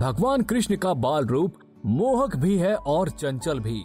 [0.00, 1.54] भगवान कृष्ण का बाल रूप
[1.86, 3.84] मोहक भी है और चंचल भी।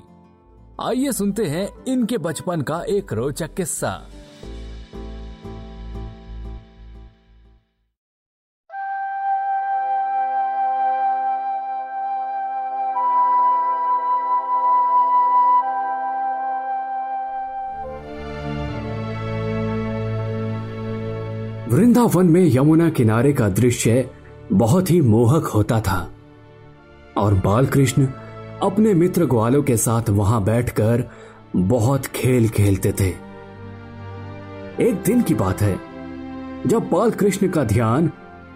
[0.82, 4.08] आइए सुनते हैं इनके बचपन का एक रोचक किस्सा।
[21.72, 24.10] वृंदावन में यमुना किनारे का दृश्य
[24.54, 26.15] बहुत ही मोहक होता था।
[27.18, 28.08] और बालकृष्ण
[28.62, 31.04] अपने मित्र ग्वालों के साथ वहाँ बैठकर
[31.56, 33.10] बहुत खेल खेलते थे।
[34.82, 35.76] एक दिन की बात है,
[36.68, 38.12] जब बालकृष्ण का ध्यान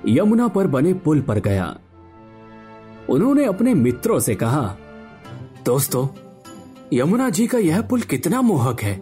[0.07, 1.75] यमुना पर बने पुल पर गया।
[3.09, 4.77] उन्होंने अपने मित्रों से कहा,
[5.65, 6.07] दोस्तों,
[6.93, 9.01] यमुना जी का यह पुल कितना मोहक है।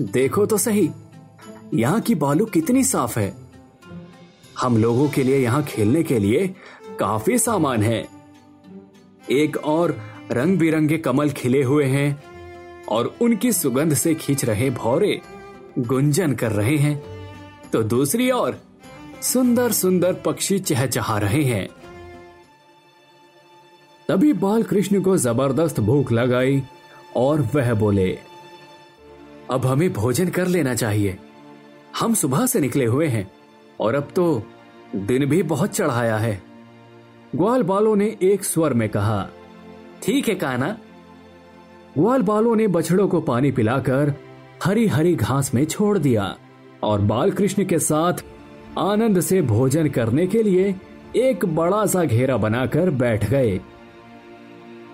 [0.00, 0.88] देखो तो सही,
[1.74, 3.32] यहाँ की बालू कितनी साफ़ है।
[4.60, 6.46] हम लोगों के लिए यहाँ खेलने के लिए
[7.00, 8.15] काफ़ी सामान है।
[9.30, 9.96] एक और
[10.32, 12.22] रंग बिरंगे कमल खिले हुए हैं
[12.88, 15.20] और उनकी सुगंध से खींच रहे भौरे
[15.78, 17.00] गुंजन कर रहे हैं।
[17.72, 18.58] तो दूसरी ओर
[19.22, 21.68] सुंदर सुंदर पक्षी चहचहा रहे हैं।
[24.08, 26.62] तभी बाल कृष्ण को ज़बरदस्त भूख लगाई
[27.16, 28.18] और वह बोले,
[29.50, 31.18] अब हमें भोजन कर लेना चाहिए।
[31.98, 33.30] हम सुबह से निकले हुए हैं
[33.80, 34.42] और अब तो
[34.96, 36.40] दिन भी बहुत चढ़ाया है।
[37.34, 39.28] ग्वाल बालों ने एक स्वर में कहा,
[40.02, 40.76] ठीक है काना
[41.98, 44.12] ग्वाल बालों ने बछड़ों को पानी पिलाकर
[44.64, 46.36] हरी हरी घास में छोड़ दिया
[46.82, 48.24] और बाल कृष्ण के साथ
[48.78, 50.74] आनंद से भोजन करने के लिए
[51.16, 53.58] एक बड़ा सा घेरा बनाकर बैठ गए।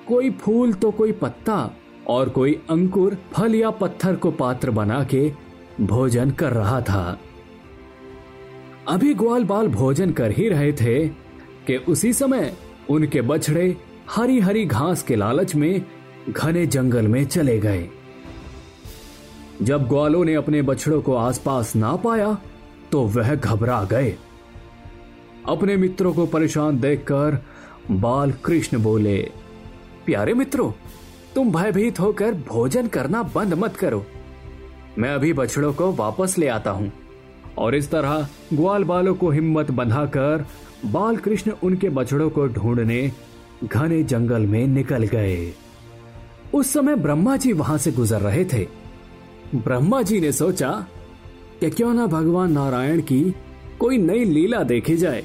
[0.08, 1.70] कोई फूल तो कोई पत्ता
[2.08, 5.32] और कोई अंकुर, फल या पत्थर को पात्र बना के
[5.80, 7.18] भोजन कर रहा था।
[8.88, 11.22] अभी ग्वाल बाल भोजन कर ही रहे थे
[11.66, 12.52] कि उसी समय
[12.90, 13.76] उनके बछड़े
[14.10, 15.82] हरी हरी घास के लालच में
[16.28, 17.88] घने जंगल में चले गए।
[19.62, 22.36] जब ग्वालों ने अपने बछड़ों को आसपास ना पाया
[22.92, 24.14] तो वह घबरा गए।
[25.48, 27.38] अपने मित्रों को परेशान देखकर
[27.90, 29.18] बाल कृष्ण बोले,
[30.06, 30.70] प्यारे मित्रों,
[31.34, 34.04] तुम भयभीत होकर भोजन करना बंद मत करो।
[34.98, 36.92] मैं अभी बछड़ों को वापस ले आता हूँ।
[37.58, 40.46] और इस तरह ग्वाल बालों को हिम्मत बंधाकर
[40.86, 43.12] बाल कृष्ण उनके बछड़ों को ढूँढने
[43.64, 45.54] घने जंगल में निकल गए।
[46.54, 48.68] उस समय ब्रह्मा जी वहाँ से गुजर रहे थे।
[49.54, 50.86] ब्रह्मा जी ने सोचा
[51.60, 53.34] कि क्यों ना भगवान नारायण की
[53.78, 55.24] कोई नई लीला देखी जाए।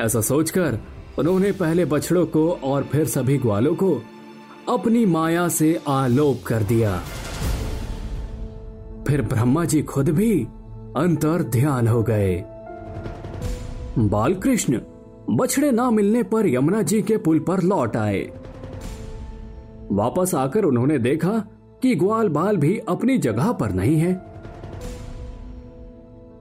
[0.00, 0.78] ऐसा सोचकर
[1.18, 4.02] उन्होंने पहले बछड़ों को और फिर सभी ग्वालों को
[4.68, 6.98] अपनी माया से आलोप कर दिया।
[9.08, 10.46] फिर ब्रह्मा जी खुद भी
[10.96, 12.44] अंतर ध्यान हो गए।
[13.98, 14.80] बालकृष्ण,
[15.30, 18.30] बछड़े ना मिलने पर यमुना जी के पुल पर लौट आए।
[19.92, 21.44] वापस आकर उन्होंने देखा
[21.82, 24.24] कि ग्वाल बाल भी अपनी जगह पर नहीं है।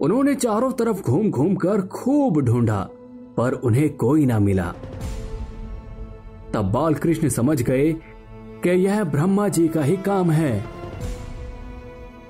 [0.02, 2.90] उन्होंने चारों तरफ़ घूम घूम कर खूब ढूंढा,
[3.38, 4.74] पर उन्हें कोई ना मिला।
[6.54, 7.92] तब बालकृष्ण समझ गए
[8.64, 10.73] कि यह ब्रह्मा जी का ही काम है।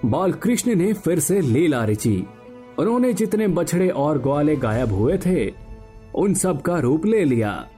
[0.05, 2.27] बाल कृष्ण ने फिर से लीला रची।
[2.79, 5.53] उन्होंने जितने बछड़े और ग्वाले गायब हुए थे,
[6.15, 7.69] उन सब का रूप ले लिया।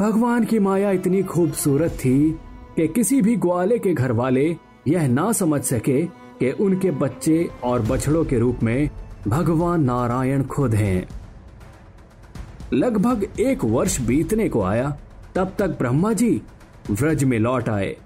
[0.00, 2.30] भगवान की माया इतनी खूबसूरत थी
[2.76, 4.56] कि किसी भी ग्वाले के घर वाले
[4.88, 6.02] यह ना समझ सके
[6.40, 8.90] कि उनके बच्चे और बछड़ों के रूप में
[9.28, 11.08] भगवान नारायण खुद हैं।
[12.72, 14.98] लगभग एक वर्ष बीतने को आया,
[15.34, 16.42] तब तक ब्रह्मा जी
[16.90, 17.96] व्रज में लौट आए।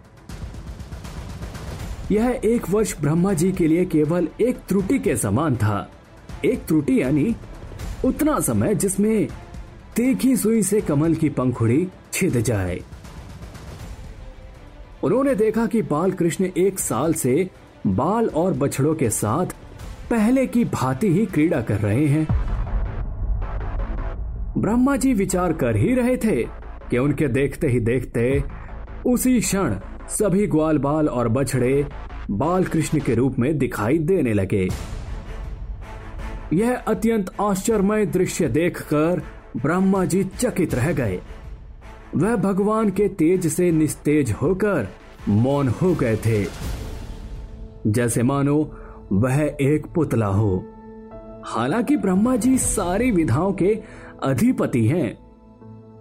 [2.11, 5.91] यह एक वर्ष ब्रह्मा जी के लिए केवल एक त्रुटि के समान था।
[6.45, 7.37] एक त्रुटि यानी
[8.05, 9.29] उतना समय जिसमें
[9.97, 12.81] तीखी सुई से कमल की पंखुड़ी छिद जाए।
[15.05, 17.51] उन्होंने देखा कि बाल कृष्ण एक साल से
[17.87, 19.47] बाल और बछड़ों के साथ
[20.11, 22.27] पहले की भांति ही क्रीड़ा कर रहे हैं।
[24.59, 26.43] ब्रह्मा जी विचार कर ही रहे थे
[26.91, 28.43] कि उनके देखते ही देखते
[29.07, 29.75] उसी क्षण
[30.09, 31.87] सभी ग्वाल बाल और बछड़े
[32.31, 34.69] बाल कृष्ण के रूप में दिखाई देने लगे।
[36.53, 39.23] यह अत्यंत आश्चर्यमय दृश्य देखकर
[39.57, 41.21] ब्रह्मा जी चकित रह गए।
[42.17, 44.89] वह भगवान के तेज से निस्तेज होकर
[45.29, 46.47] मौन हो गए थे।
[47.87, 48.77] जैसे मानो
[49.13, 50.65] वह एक पुतला हो।
[51.45, 53.83] हालाँकि ब्रह्मा जी सारी विधाओं के
[54.23, 55.22] अधिपति हैं।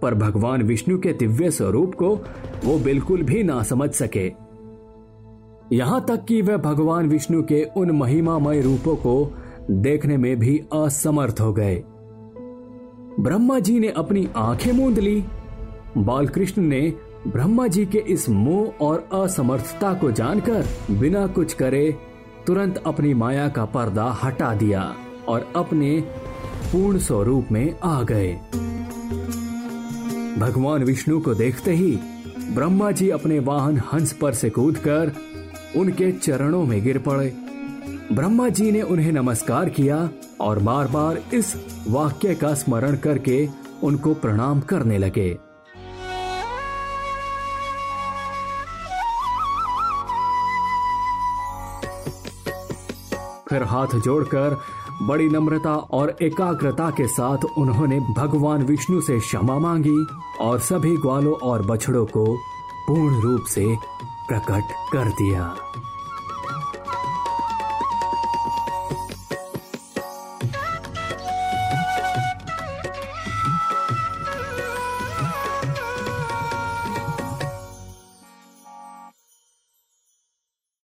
[0.02, 2.16] पर भगवान विष्णु के दिव्य स्वरूप को
[2.64, 4.32] वो बिल्कुल भी ना समझ सके।
[5.76, 9.32] यहाँ तक कि वह भगवान विष्णु के उन महिमामय रूपों को
[9.70, 11.82] देखने में भी असमर्थ हो गए।
[13.20, 15.24] ब्रह्मा जी ने अपनी आँखें मूंद ली।
[15.98, 16.92] बालकृष्ण ने
[17.28, 21.96] ब्रह्मा जी के इस मोह और असमर्थता को जानकर बिना कुछ करे
[22.46, 24.94] तुरंत अपनी माया का पर्दा हटा दिया
[25.28, 26.00] और अपने
[26.64, 28.38] पूर्ण स्वरूप में आ गए।
[30.42, 31.90] भगवान विष्णु को देखते ही
[32.54, 35.12] ब्रह्मा जी अपने वाहन हंस पर से कूदकर
[35.76, 37.28] उनके चरणों में गिर पड़े।
[38.12, 40.10] ब्रह्मा जी ने उन्हें नमस्कार किया
[40.40, 41.54] और बार बार इस
[41.88, 43.48] वाक्य का स्मरण करके
[43.82, 45.30] उनको प्रणाम करने लगे।
[53.48, 54.58] फिर हाथ जोड़कर
[55.06, 60.06] बड़ी नम्रता और एकाग्रता के साथ उन्होंने भगवान विष्णु से क्षमा मांगी
[60.40, 62.26] और सभी ग्वालों और बछड़ों को
[62.86, 63.66] पूर्ण रूप से
[64.28, 65.54] प्रकट कर दिया।